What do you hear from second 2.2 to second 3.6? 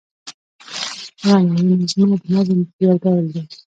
د نظم یو ډول دﺉ.